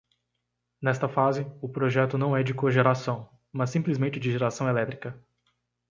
Nesta 0.81 1.07
fase, 1.07 1.45
o 1.61 1.69
projeto 1.69 2.17
não 2.17 2.35
é 2.35 2.41
de 2.41 2.55
cogeração, 2.55 3.29
mas 3.51 3.69
simplesmente 3.69 4.19
de 4.19 4.31
geração 4.31 4.67
elétrica. 4.67 5.15